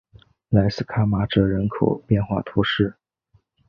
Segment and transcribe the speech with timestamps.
[0.49, 2.95] 莱斯卡马泽人口变化图示